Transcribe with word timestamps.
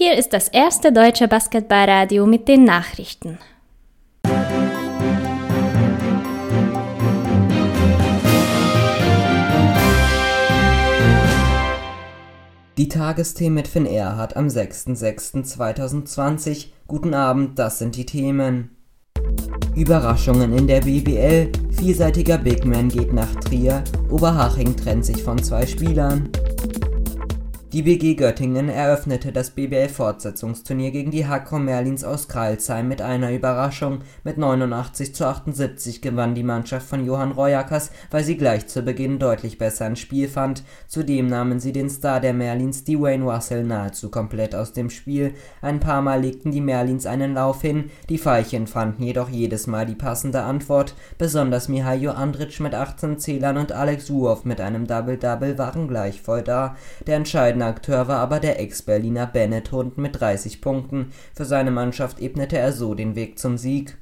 Hier 0.00 0.16
ist 0.16 0.32
das 0.32 0.46
erste 0.46 0.92
deutsche 0.92 1.26
Basketballradio 1.26 2.24
mit 2.24 2.46
den 2.46 2.62
Nachrichten. 2.62 3.40
Die 12.76 12.88
Tagesthemen 12.88 13.54
mit 13.54 13.66
Finn 13.66 13.86
Erhardt 13.86 14.36
am 14.36 14.46
06.06.2020. 14.46 16.66
Guten 16.86 17.12
Abend, 17.12 17.58
das 17.58 17.80
sind 17.80 17.96
die 17.96 18.06
Themen. 18.06 18.76
Überraschungen 19.74 20.56
in 20.56 20.68
der 20.68 20.82
BBL. 20.82 21.50
Vielseitiger 21.72 22.38
Bigman 22.38 22.88
geht 22.88 23.12
nach 23.12 23.34
Trier. 23.34 23.82
Oberhaching 24.10 24.76
trennt 24.76 25.04
sich 25.04 25.24
von 25.24 25.42
zwei 25.42 25.66
Spielern. 25.66 26.30
Die 27.74 27.82
BG 27.82 28.14
Göttingen 28.14 28.70
eröffnete 28.70 29.30
das 29.30 29.50
BBL-Fortsetzungsturnier 29.50 30.90
gegen 30.90 31.10
die 31.10 31.26
Hakro 31.26 31.58
Merlins 31.58 32.02
aus 32.02 32.26
Crailsheim 32.26 32.88
mit 32.88 33.02
einer 33.02 33.30
Überraschung. 33.30 33.98
Mit 34.24 34.38
89 34.38 35.14
zu 35.14 35.26
78 35.26 36.00
gewann 36.00 36.34
die 36.34 36.44
Mannschaft 36.44 36.88
von 36.88 37.04
Johann 37.04 37.32
Royakas, 37.32 37.90
weil 38.10 38.24
sie 38.24 38.38
gleich 38.38 38.68
zu 38.68 38.80
Beginn 38.80 39.18
deutlich 39.18 39.58
besser 39.58 39.86
ins 39.86 39.98
Spiel 39.98 40.28
fand. 40.28 40.62
Zudem 40.86 41.26
nahmen 41.26 41.60
sie 41.60 41.72
den 41.72 41.90
Star 41.90 42.20
der 42.20 42.32
Merlins, 42.32 42.84
Dwayne 42.84 43.30
Russell, 43.30 43.64
nahezu 43.64 44.10
komplett 44.10 44.54
aus 44.54 44.72
dem 44.72 44.88
Spiel. 44.88 45.34
Ein 45.60 45.78
paar 45.78 46.00
Mal 46.00 46.22
legten 46.22 46.52
die 46.52 46.62
Merlins 46.62 47.04
einen 47.04 47.34
Lauf 47.34 47.60
hin, 47.60 47.90
die 48.08 48.16
Veilchen 48.16 48.66
fanden 48.66 49.02
jedoch 49.02 49.28
jedes 49.28 49.66
Mal 49.66 49.84
die 49.84 49.94
passende 49.94 50.40
Antwort. 50.40 50.94
Besonders 51.18 51.68
Mihailo 51.68 52.12
Andric 52.12 52.60
mit 52.60 52.74
18 52.74 53.18
Zählern 53.18 53.58
und 53.58 53.72
Alex 53.72 54.06
Suow 54.06 54.46
mit 54.46 54.58
einem 54.58 54.86
Double-Double 54.86 55.58
waren 55.58 55.86
gleich 55.86 56.22
voll 56.22 56.40
da. 56.40 56.74
Der 57.06 57.16
entscheidende 57.16 57.57
entscheidender 57.58 57.66
Akteur 57.66 58.08
war 58.08 58.18
aber 58.20 58.40
der 58.40 58.60
Ex-Berliner 58.60 59.26
Bennett 59.26 59.72
Hund 59.72 59.98
mit 59.98 60.20
30 60.20 60.60
Punkten. 60.60 61.12
Für 61.34 61.44
seine 61.44 61.70
Mannschaft 61.70 62.20
ebnete 62.20 62.58
er 62.58 62.72
so 62.72 62.94
den 62.94 63.16
Weg 63.16 63.38
zum 63.38 63.58
Sieg 63.58 63.96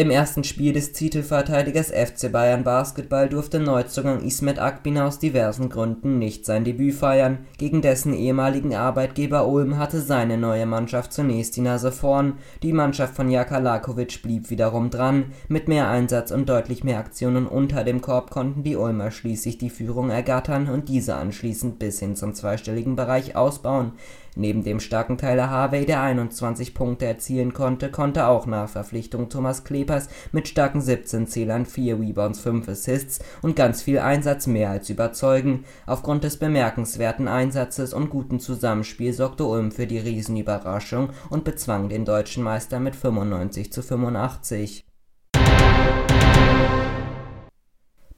Im 0.00 0.10
ersten 0.10 0.44
Spiel 0.44 0.74
des 0.74 0.92
Titelverteidigers 0.92 1.90
FC 1.90 2.30
Bayern 2.30 2.62
Basketball 2.62 3.28
durfte 3.28 3.58
Neuzugang 3.58 4.20
Ismet 4.20 4.60
Akbina 4.60 5.08
aus 5.08 5.18
diversen 5.18 5.70
Gründen 5.70 6.20
nicht 6.20 6.46
sein 6.46 6.62
Debüt 6.62 6.94
feiern. 6.94 7.48
Gegen 7.58 7.82
dessen 7.82 8.14
ehemaligen 8.14 8.76
Arbeitgeber 8.76 9.48
Ulm 9.48 9.76
hatte 9.76 10.00
seine 10.00 10.38
neue 10.38 10.66
Mannschaft 10.66 11.12
zunächst 11.12 11.56
die 11.56 11.62
Nase 11.62 11.90
vorn. 11.90 12.34
Die 12.62 12.72
Mannschaft 12.72 13.16
von 13.16 13.28
Jaka 13.28 13.58
Lakovic 13.58 14.22
blieb 14.22 14.50
wiederum 14.50 14.90
dran. 14.90 15.32
Mit 15.48 15.66
mehr 15.66 15.88
Einsatz 15.88 16.30
und 16.30 16.48
deutlich 16.48 16.84
mehr 16.84 17.00
Aktionen 17.00 17.48
unter 17.48 17.82
dem 17.82 18.00
Korb 18.00 18.30
konnten 18.30 18.62
die 18.62 18.76
Ulmer 18.76 19.10
schließlich 19.10 19.58
die 19.58 19.68
Führung 19.68 20.10
ergattern 20.10 20.68
und 20.68 20.88
diese 20.88 21.16
anschließend 21.16 21.80
bis 21.80 21.98
hin 21.98 22.14
zum 22.14 22.34
zweistelligen 22.34 22.94
Bereich 22.94 23.34
ausbauen. 23.34 23.94
Neben 24.38 24.62
dem 24.62 24.78
starken 24.78 25.18
Tyler 25.18 25.50
Harvey, 25.50 25.84
der 25.84 26.00
21 26.00 26.72
Punkte 26.72 27.06
erzielen 27.06 27.52
konnte, 27.52 27.90
konnte 27.90 28.28
auch 28.28 28.46
nach 28.46 28.68
Verpflichtung 28.68 29.28
Thomas 29.28 29.64
Klepers 29.64 30.08
mit 30.30 30.46
starken 30.46 30.80
17 30.80 31.26
Zählern, 31.26 31.66
4 31.66 31.98
Rebounds, 31.98 32.38
5 32.38 32.68
Assists 32.68 33.18
und 33.42 33.56
ganz 33.56 33.82
viel 33.82 33.98
Einsatz 33.98 34.46
mehr 34.46 34.70
als 34.70 34.90
überzeugen. 34.90 35.64
Aufgrund 35.86 36.22
des 36.22 36.36
bemerkenswerten 36.36 37.26
Einsatzes 37.26 37.92
und 37.92 38.10
guten 38.10 38.38
Zusammenspiels 38.38 39.16
sorgte 39.16 39.44
Ulm 39.44 39.72
für 39.72 39.88
die 39.88 39.98
Riesenüberraschung 39.98 41.10
und 41.30 41.42
bezwang 41.42 41.88
den 41.88 42.04
deutschen 42.04 42.44
Meister 42.44 42.78
mit 42.78 42.94
95 42.94 43.72
zu 43.72 43.82
85. 43.82 44.87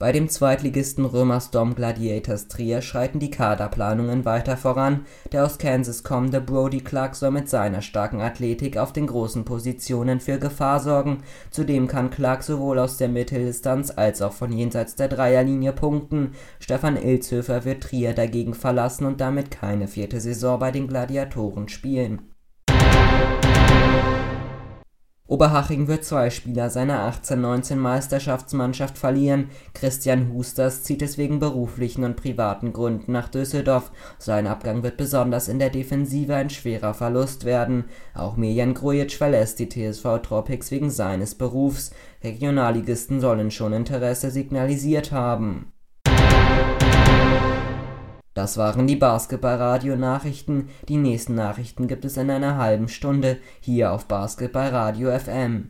Bei 0.00 0.12
dem 0.12 0.30
Zweitligisten 0.30 1.04
Römersdom 1.04 1.74
Gladiators 1.74 2.48
Trier 2.48 2.80
schreiten 2.80 3.18
die 3.18 3.30
Kaderplanungen 3.30 4.24
weiter 4.24 4.56
voran, 4.56 5.04
der 5.30 5.44
aus 5.44 5.58
Kansas 5.58 6.02
kommende 6.02 6.40
Brody 6.40 6.80
Clark 6.80 7.14
soll 7.14 7.32
mit 7.32 7.50
seiner 7.50 7.82
starken 7.82 8.22
Athletik 8.22 8.78
auf 8.78 8.94
den 8.94 9.06
großen 9.06 9.44
Positionen 9.44 10.18
für 10.18 10.38
Gefahr 10.38 10.80
sorgen, 10.80 11.18
zudem 11.50 11.86
kann 11.86 12.08
Clark 12.08 12.42
sowohl 12.44 12.78
aus 12.78 12.96
der 12.96 13.10
Mitteldistanz 13.10 13.92
als 13.94 14.22
auch 14.22 14.32
von 14.32 14.54
jenseits 14.54 14.94
der 14.94 15.08
Dreierlinie 15.08 15.74
punkten. 15.74 16.32
Stefan 16.60 16.96
Ilzhöfer 16.96 17.66
wird 17.66 17.82
Trier 17.82 18.14
dagegen 18.14 18.54
verlassen 18.54 19.04
und 19.04 19.20
damit 19.20 19.50
keine 19.50 19.86
vierte 19.86 20.18
Saison 20.18 20.58
bei 20.58 20.70
den 20.70 20.88
Gladiatoren 20.88 21.68
spielen 21.68 22.22
Oberhaching 25.30 25.86
wird 25.86 26.04
zwei 26.04 26.28
Spieler 26.28 26.70
seiner 26.70 27.04
18/19 27.04 28.96
verlieren. 28.98 29.50
Christian 29.74 30.32
Husters 30.32 30.82
zieht 30.82 31.02
es 31.02 31.18
wegen 31.18 31.38
beruflichen 31.38 32.02
und 32.02 32.16
privaten 32.16 32.72
Gründen 32.72 33.12
nach 33.12 33.28
Düsseldorf. 33.28 33.92
Sein 34.18 34.48
Abgang 34.48 34.82
wird 34.82 34.96
besonders 34.96 35.46
in 35.46 35.60
der 35.60 35.70
Defensive 35.70 36.34
ein 36.34 36.50
schwerer 36.50 36.94
Verlust 36.94 37.44
werden. 37.44 37.84
Auch 38.12 38.36
Miljan 38.36 38.74
Grujic 38.74 39.12
verlässt 39.12 39.60
die 39.60 39.68
TSV 39.68 40.18
Tropics 40.20 40.72
wegen 40.72 40.90
seines 40.90 41.36
Berufs. 41.36 41.92
Regionalligisten 42.24 43.20
sollen 43.20 43.52
schon 43.52 43.72
Interesse 43.72 44.32
signalisiert 44.32 45.12
haben 45.12 45.72
das 48.40 48.56
waren 48.56 48.86
die 48.86 48.96
Basketballradio-Nachrichten. 48.96 50.70
Die 50.88 50.96
nächsten 50.96 51.34
Nachrichten 51.34 51.88
gibt 51.88 52.06
es 52.06 52.16
in 52.16 52.30
einer 52.30 52.56
halben 52.56 52.88
Stunde 52.88 53.36
hier 53.60 53.92
auf 53.92 54.06
Basketballradio 54.06 55.10
FM. 55.18 55.68